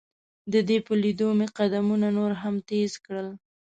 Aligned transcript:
د 0.51 0.53
دې 0.67 0.77
په 0.85 0.93
لیدو 1.03 1.27
مې 1.37 1.47
قدمونه 1.57 2.07
نور 2.17 2.31
هم 2.41 2.55
تیز 2.69 2.91
کړل. 3.05 3.27